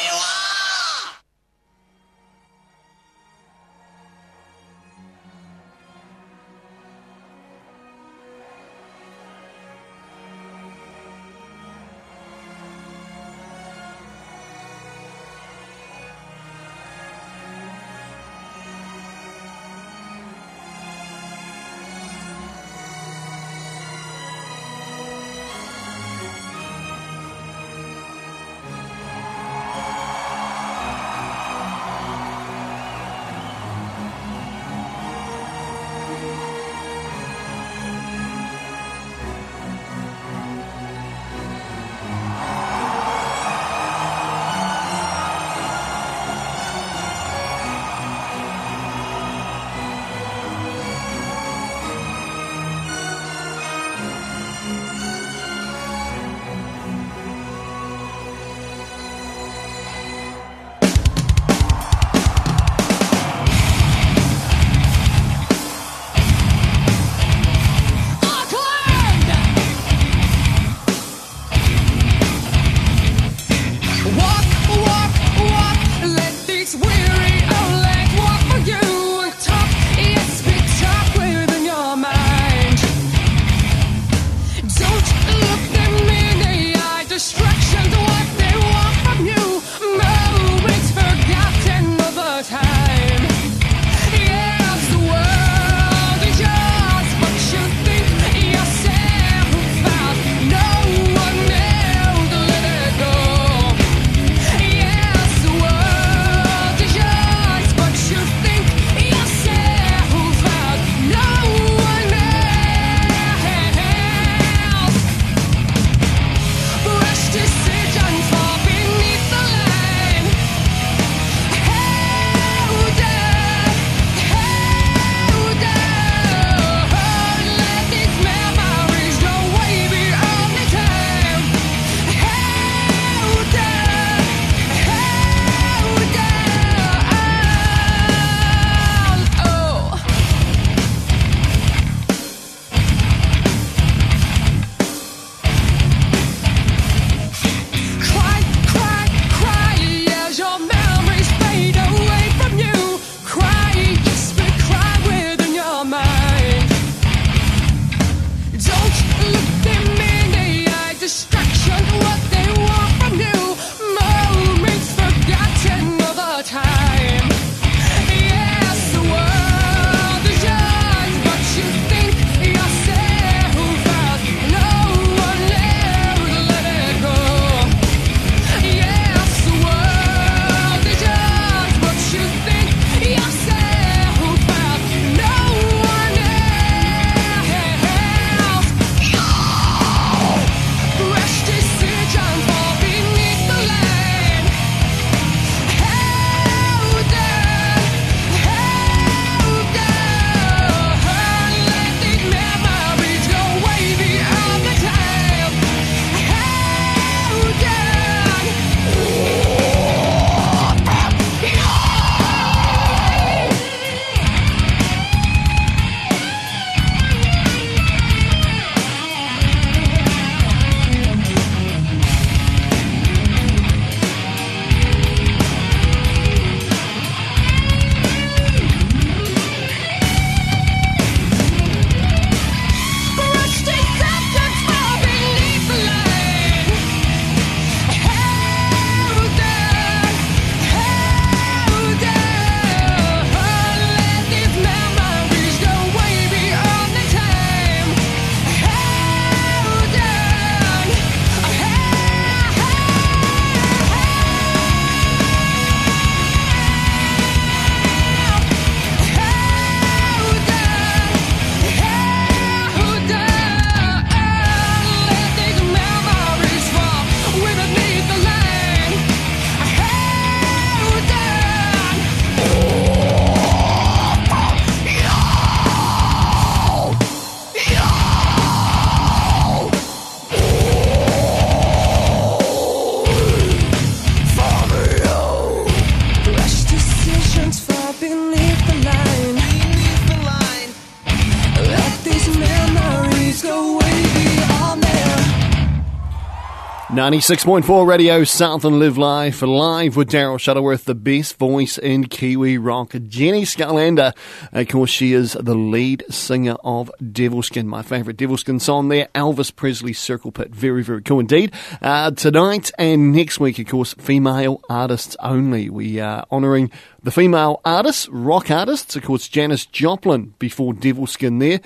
96.4 297.02 297.84
Radio 297.84 298.22
Southland 298.22 298.78
Live 298.78 298.96
Live, 298.96 299.42
live 299.42 299.96
with 299.96 300.08
Daryl 300.08 300.38
Shuttleworth, 300.38 300.84
the 300.84 300.94
best 300.94 301.36
voice 301.36 301.76
in 301.76 302.06
Kiwi 302.06 302.58
rock. 302.58 302.94
Jennie 303.08 303.42
Skulander, 303.42 304.14
of 304.52 304.68
course, 304.68 304.90
she 304.90 305.12
is 305.12 305.32
the 305.32 305.56
lead 305.56 306.04
singer 306.08 306.54
of 306.62 306.92
Devilskin, 307.02 307.66
my 307.66 307.82
favourite 307.82 308.16
Devilskin 308.16 308.60
song 308.60 308.88
there, 308.88 309.08
Elvis 309.16 309.52
Presley 309.52 309.92
Circle 309.92 310.30
Pit. 310.30 310.54
Very, 310.54 310.84
very 310.84 311.02
cool 311.02 311.18
indeed. 311.18 311.52
Uh, 311.80 312.12
tonight 312.12 312.70
and 312.78 313.12
next 313.12 313.40
week, 313.40 313.58
of 313.58 313.66
course, 313.66 313.94
female 313.94 314.60
artists 314.68 315.16
only. 315.18 315.68
We 315.70 315.98
are 315.98 316.24
honouring 316.30 316.70
the 317.02 317.10
female 317.10 317.60
artists, 317.64 318.08
rock 318.10 318.50
artists, 318.50 318.94
of 318.94 319.02
course, 319.02 319.26
Janis 319.26 319.66
Joplin 319.66 320.34
before 320.38 320.72
Devilskin 320.72 321.40
there 321.40 321.60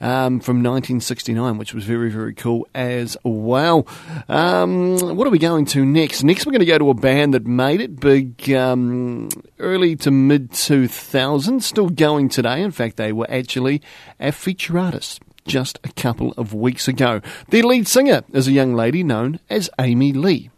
um, 0.00 0.40
from 0.40 0.56
1969, 0.56 1.58
which 1.58 1.72
was 1.72 1.84
very, 1.84 2.10
very 2.10 2.34
cool 2.34 2.66
as 2.74 3.16
well. 3.22 3.86
Um, 4.28 4.98
what 5.16 5.26
are 5.26 5.30
we 5.30 5.38
going 5.38 5.64
to 5.66 5.84
next? 5.84 6.24
Next, 6.24 6.44
we're 6.44 6.52
going 6.52 6.60
to 6.60 6.66
go 6.66 6.78
to 6.78 6.90
a 6.90 6.94
band 6.94 7.34
that 7.34 7.46
made 7.46 7.80
it 7.80 8.00
big 8.00 8.52
um, 8.52 9.28
early 9.60 9.94
to 9.96 10.10
mid 10.10 10.50
2000s, 10.50 11.62
still 11.62 11.88
going 11.88 12.28
today. 12.28 12.60
In 12.60 12.72
fact, 12.72 12.96
they 12.96 13.12
were 13.12 13.30
actually 13.30 13.80
a 14.18 14.32
feature 14.32 14.76
artist 14.76 15.22
just 15.46 15.78
a 15.84 15.92
couple 15.92 16.32
of 16.36 16.52
weeks 16.52 16.88
ago. 16.88 17.20
Their 17.48 17.62
lead 17.62 17.86
singer 17.86 18.22
is 18.32 18.48
a 18.48 18.52
young 18.52 18.74
lady 18.74 19.04
known 19.04 19.38
as 19.48 19.70
Amy 19.78 20.12
Lee. 20.12 20.50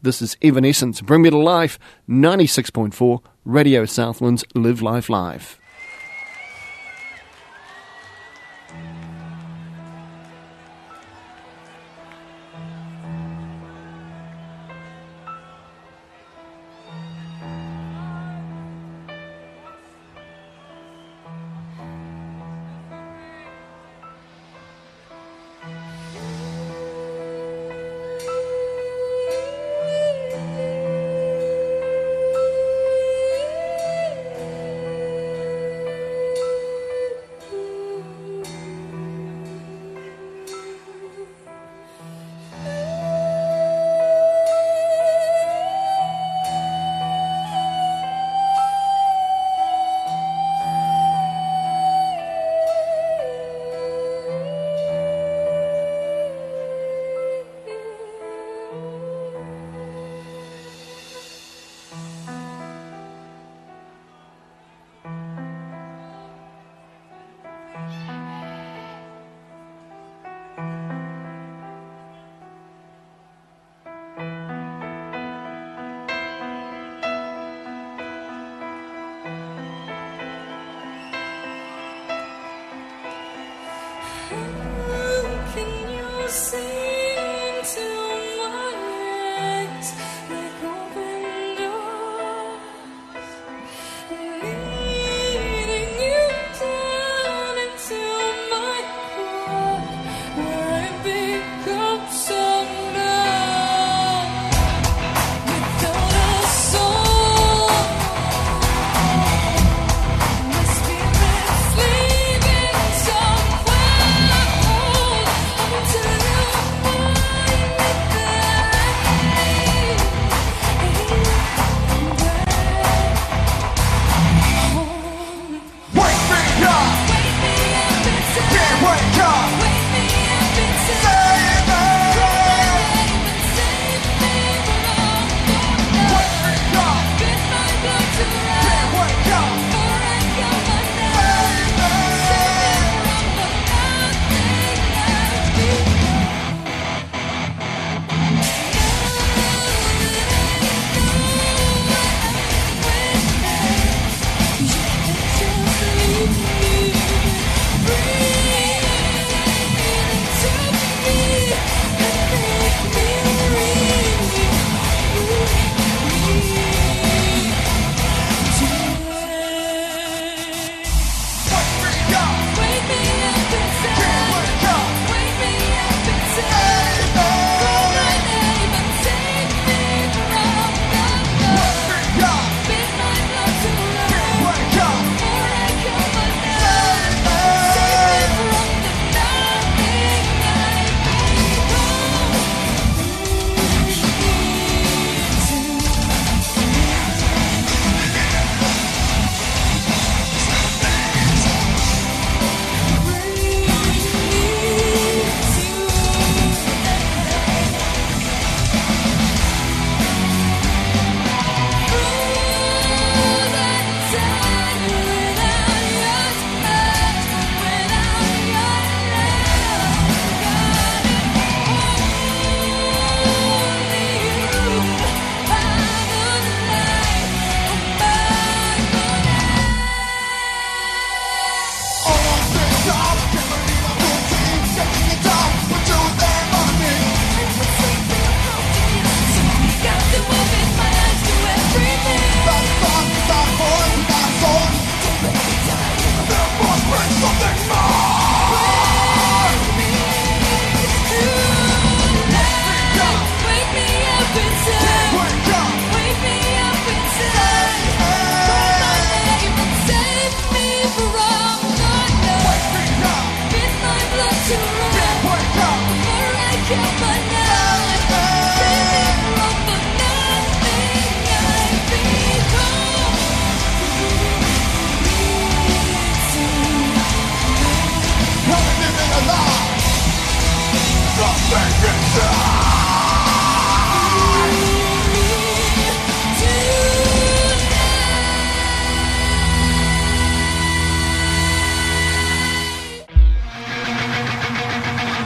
This 0.00 0.22
is 0.22 0.36
Evanescence. 0.42 1.00
Bring 1.00 1.22
Me 1.22 1.30
to 1.30 1.38
Life, 1.38 1.78
96.4 2.08 3.20
Radio 3.48 3.86
Southlands 3.86 4.44
Live 4.54 4.82
Life 4.82 5.08
Live. 5.08 5.57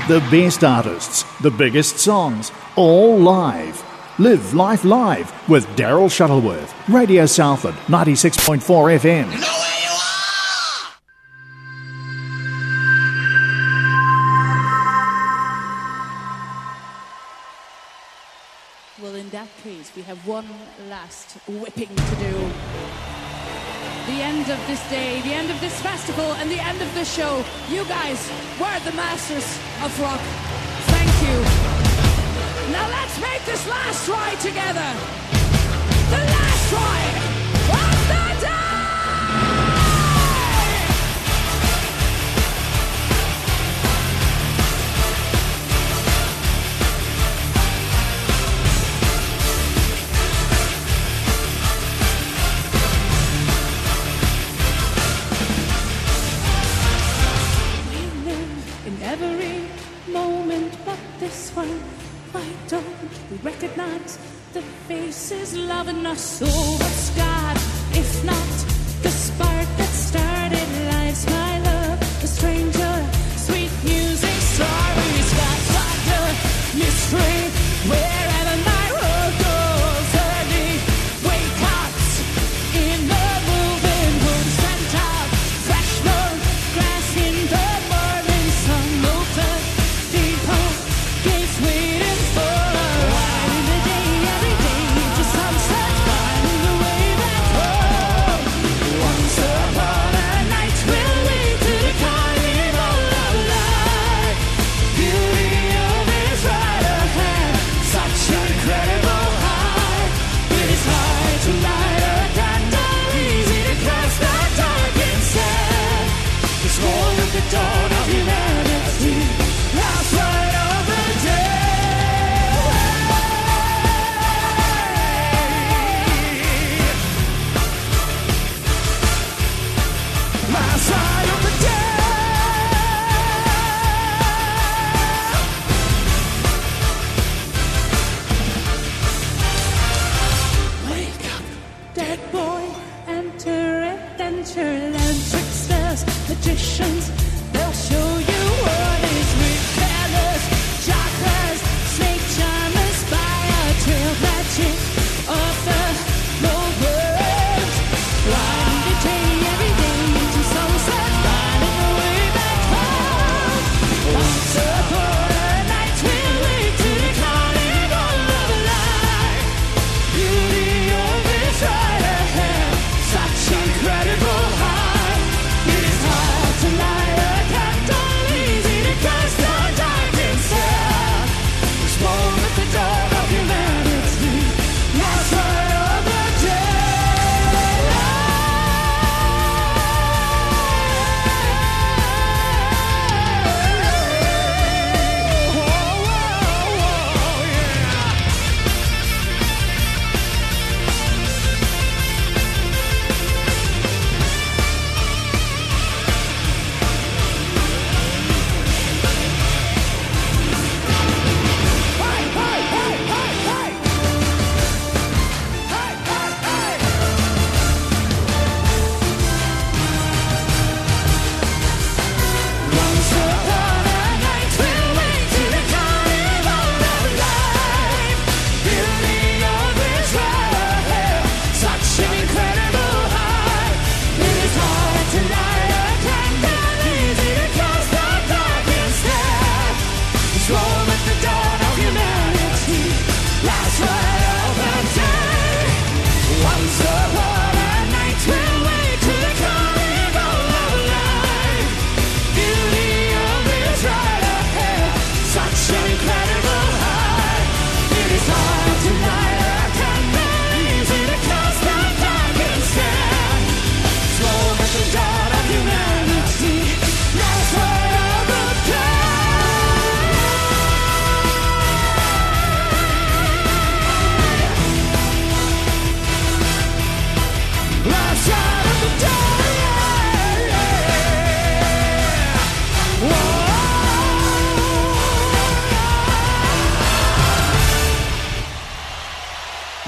The 0.09 0.19
best 0.31 0.65
artists, 0.65 1.23
the 1.41 1.51
biggest 1.51 1.99
songs, 1.99 2.51
all 2.77 3.19
live. 3.19 3.85
Live 4.19 4.53
Life 4.53 4.85
Live 4.85 5.49
with 5.49 5.67
Daryl 5.77 6.11
Shuttleworth, 6.11 6.75
Radio 6.89 7.25
Southland, 7.25 7.77
96.4 7.87 8.61
FM. 8.99 9.41
No! 9.41 9.63
we 19.97 20.03
have 20.03 20.27
one 20.27 20.47
last 20.89 21.37
whipping 21.47 21.89
to 21.89 22.17
do 22.17 22.92
the 24.07 24.21
end 24.21 24.49
of 24.51 24.59
this 24.67 24.83
day, 24.91 25.21
the 25.23 25.33
end 25.33 25.51
of 25.51 25.61
this 25.61 25.81
festival, 25.81 26.33
and 26.35 26.51
the 26.51 26.59
end 26.59 26.83
of 26.83 26.93
this 26.95 27.13
show. 27.13 27.45
You 27.69 27.85
guys 27.85 28.31
were 28.59 28.79
the 28.85 28.93
masters 28.97 29.47
of 29.85 29.91
rock. 30.01 30.21
Thank 30.91 31.13
you. 31.23 31.39
Now 32.73 32.89
let's 32.89 33.21
make 33.21 33.45
this 33.45 33.67
last 33.69 34.09
ride 34.09 34.41
together. 34.41 34.89
The 36.11 36.19
last 36.19 36.73
ride. 36.73 37.22
why 61.55 62.45
don't 62.69 62.87
recognize 63.43 64.19
the 64.53 64.63
faces 64.89 65.55
loving 65.57 66.07
us. 66.07 66.21
So 66.39 66.47
what's 66.47 67.11
God 67.11 67.57
if 67.93 68.25
not 68.25 68.53
the 69.03 69.11
spark 69.11 69.69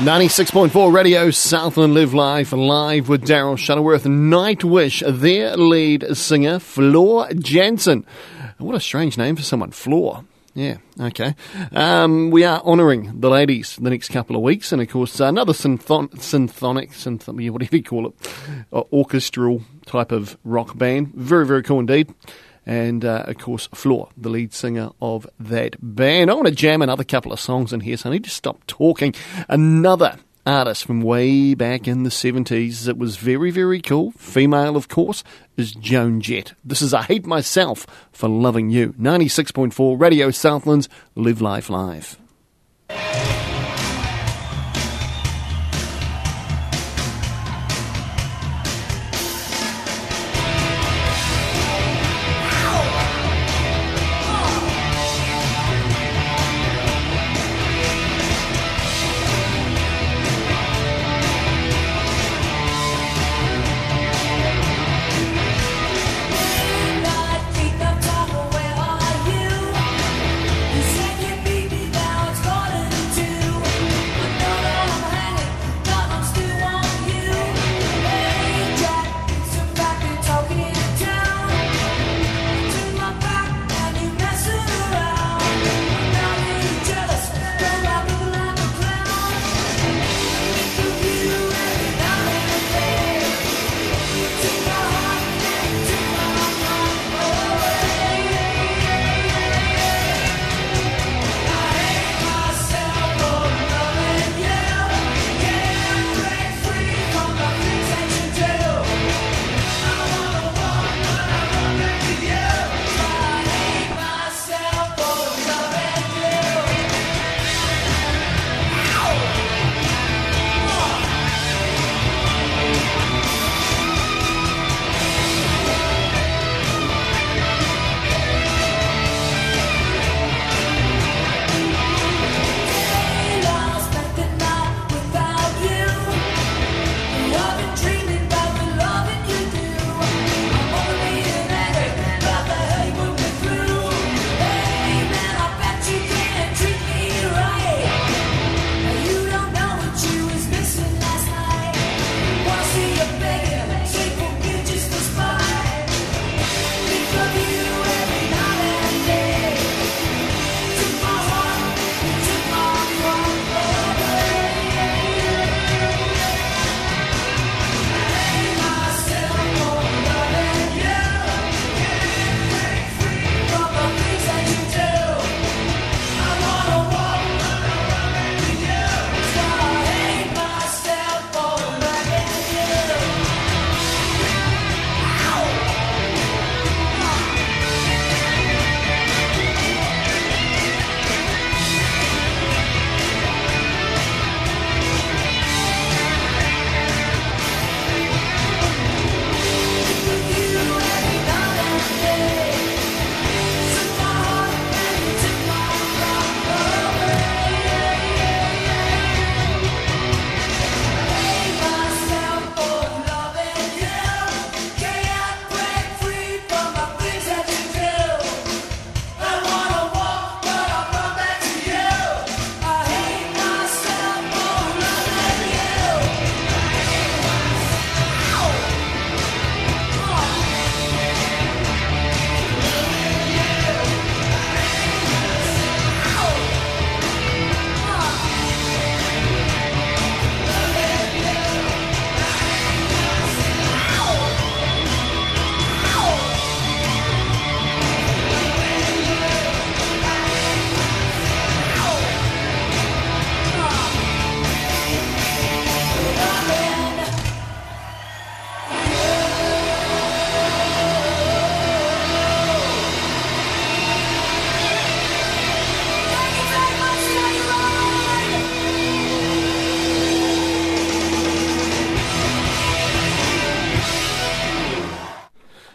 96.4 0.04 0.92
Radio 0.92 1.30
Southland 1.30 1.94
Live 1.94 2.12
Live, 2.12 2.52
live 2.52 3.08
with 3.08 3.22
Daryl 3.22 3.56
Shuttleworth. 3.56 4.04
Nightwish, 4.04 5.02
their 5.20 5.56
lead 5.56 6.14
singer, 6.14 6.58
Floor 6.58 7.28
Jansen. 7.32 8.04
What 8.58 8.74
a 8.74 8.80
strange 8.80 9.16
name 9.16 9.34
for 9.34 9.40
someone, 9.42 9.70
Floor. 9.70 10.26
Yeah, 10.52 10.76
okay. 11.00 11.34
Um, 11.72 12.30
we 12.30 12.44
are 12.44 12.60
honouring 12.60 13.18
the 13.18 13.30
ladies 13.30 13.76
the 13.76 13.88
next 13.88 14.10
couple 14.10 14.36
of 14.36 14.42
weeks, 14.42 14.72
and 14.72 14.82
of 14.82 14.90
course, 14.90 15.18
another 15.20 15.54
synthon- 15.54 16.20
symphonic, 16.20 16.90
synth- 16.90 17.50
whatever 17.50 17.74
you 17.76 17.82
call 17.82 18.08
it, 18.08 18.12
uh, 18.74 18.82
orchestral 18.92 19.62
type 19.86 20.12
of 20.12 20.36
rock 20.44 20.76
band. 20.76 21.12
Very, 21.14 21.46
very 21.46 21.62
cool 21.62 21.80
indeed 21.80 22.12
and 22.66 23.04
uh, 23.04 23.24
of 23.26 23.38
course 23.38 23.66
Floor, 23.68 24.08
the 24.16 24.28
lead 24.28 24.52
singer 24.52 24.90
of 25.00 25.26
that 25.38 25.76
band. 25.80 26.30
I 26.30 26.34
want 26.34 26.48
to 26.48 26.54
jam 26.54 26.82
another 26.82 27.04
couple 27.04 27.32
of 27.32 27.40
songs 27.40 27.72
in 27.72 27.80
here, 27.80 27.96
so 27.96 28.08
I 28.08 28.12
need 28.12 28.24
to 28.24 28.30
stop 28.30 28.66
talking. 28.66 29.14
Another 29.48 30.18
artist 30.46 30.84
from 30.84 31.00
way 31.00 31.54
back 31.54 31.88
in 31.88 32.02
the 32.02 32.10
70s 32.10 32.84
that 32.84 32.98
was 32.98 33.16
very, 33.16 33.50
very 33.50 33.80
cool, 33.80 34.12
female 34.12 34.76
of 34.76 34.88
course, 34.88 35.24
is 35.56 35.72
Joan 35.72 36.20
Jett. 36.20 36.54
This 36.64 36.82
is 36.82 36.92
I 36.92 37.02
Hate 37.02 37.26
Myself 37.26 37.86
for 38.12 38.28
Loving 38.28 38.70
You. 38.70 38.92
96.4 38.94 39.98
Radio 39.98 40.30
Southlands, 40.30 40.88
Live 41.14 41.40
Life 41.40 41.70
Live. 41.70 42.18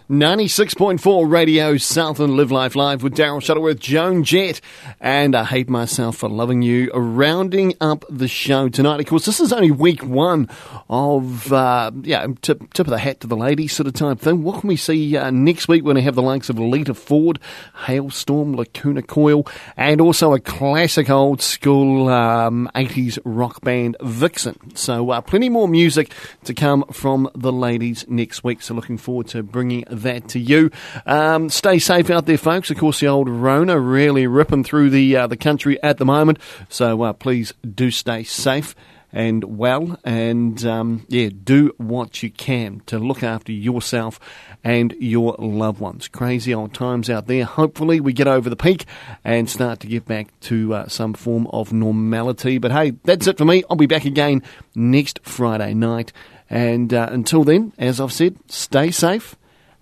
96.4 0.10 1.32
Radio 1.32 1.78
Southland 1.78 2.36
Live 2.36 2.52
Life 2.52 2.76
Live 2.76 3.04
with 3.04 3.14
Daryl 3.14 3.44
Shuttleworth, 3.44 3.78
Joan 3.78 4.24
Jett, 4.24 4.60
and 5.00 5.36
I 5.36 5.44
Hate 5.44 5.70
Myself 5.70 6.18
for 6.18 6.30
Loving 6.30 6.64
You. 6.64 6.90
Rounding 6.96 7.76
up 7.80 8.06
the 8.10 8.28
show 8.28 8.70
tonight. 8.70 9.00
Of 9.00 9.06
course, 9.06 9.28
this 9.28 9.40
is 9.40 9.54
only 9.54 9.70
week 9.70 10.04
one 10.04 10.50
of, 10.90 11.54
uh, 11.54 11.92
yeah, 12.02 12.26
tip, 12.42 12.74
tip 12.74 12.88
of 12.88 12.90
the 12.90 12.98
hat 12.98 13.20
to 13.20 13.28
the 13.28 13.38
ladies 13.38 13.74
sort 13.74 13.86
of 13.86 13.94
type 13.94 14.20
thing. 14.20 14.42
What 14.42 14.62
can 14.62 14.68
we 14.70 14.78
see 14.78 15.16
uh, 15.16 15.30
next 15.30 15.68
week 15.68 15.84
when 15.84 15.96
we 15.96 16.02
have 16.02 16.16
the 16.16 16.24
likes 16.24 16.50
of 16.50 16.58
Lita 16.58 16.96
Ford, 16.96 17.38
Halestorm, 17.84 18.56
Lacuna 18.56 19.04
Coil, 19.04 19.46
and 19.78 20.02
also 20.02 20.34
a 20.34 20.40
classic 20.40 21.12
old 21.12 21.40
school 21.40 22.10
um, 22.10 22.68
80s 22.74 23.20
rock 23.26 23.62
band, 23.62 23.96
Vixen. 24.02 24.76
So 24.76 25.12
uh, 25.12 25.22
plenty 25.22 25.50
more 25.50 25.68
music 25.68 26.12
to 26.46 26.56
come 26.56 26.84
from 26.92 27.30
the 27.36 27.52
ladies 27.52 28.06
next 28.08 28.44
week. 28.44 28.64
So 28.64 28.74
looking 28.74 28.98
forward 28.98 29.28
to 29.28 29.44
bringing 29.44 29.84
that 30.04 30.30
to 30.30 30.40
you. 30.40 30.72
Um, 31.06 31.50
stay 31.50 31.80
safe 31.80 32.10
out 32.10 32.26
there, 32.26 32.38
folks. 32.38 32.72
Of 32.72 32.78
course, 32.78 33.00
the 33.00 33.08
old 33.08 33.30
Rona 33.30 33.80
really 33.80 34.28
ripping 34.28 34.64
through 34.64 34.90
the 34.90 35.16
uh, 35.16 35.28
the 35.28 35.38
country 35.38 35.82
at 35.84 35.98
the 35.98 36.06
moment. 36.06 36.40
So 36.70 37.04
uh, 37.04 37.14
please 37.14 37.54
do 37.64 37.92
stay 37.92 38.24
safe 38.24 38.76
and 39.12 39.58
well, 39.58 40.00
and 40.04 40.64
um, 40.66 41.06
yeah, 41.08 41.30
do 41.44 41.74
what 41.78 42.22
you 42.22 42.30
can 42.30 42.82
to 42.86 43.00
look 43.00 43.24
after 43.24 43.52
yourself 43.52 44.20
and 44.64 44.94
your 45.00 45.36
loved 45.40 45.80
ones. 45.80 46.08
Crazy 46.08 46.54
old 46.54 46.74
times 46.74 47.10
out 47.10 47.28
there. 47.28 47.46
Hopefully, 47.46 48.00
we 48.00 48.14
get 48.14 48.28
over 48.28 48.50
the 48.50 48.56
peak 48.56 48.86
and 49.24 49.50
start 49.50 49.80
to 49.80 49.88
get 49.88 50.06
back 50.06 50.28
to 50.42 50.74
uh, 50.74 50.88
some 50.88 51.14
form 51.14 51.48
of 51.48 51.74
normality. 51.74 52.58
But 52.60 52.72
hey, 52.72 52.92
that's 53.04 53.28
it 53.28 53.38
for 53.38 53.46
me. 53.46 53.64
I'll 53.70 53.78
be 53.78 53.88
back 53.88 54.06
again 54.06 54.44
next 54.76 55.20
Friday 55.24 55.74
night. 55.74 56.14
And 56.50 56.94
uh, 56.94 57.10
until 57.12 57.44
then, 57.44 57.74
as 57.78 58.00
I've 58.00 58.14
said, 58.14 58.38
stay 58.48 58.92
safe 58.92 59.36